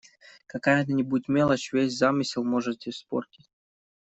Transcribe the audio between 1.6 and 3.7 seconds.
весь замысел может испортить!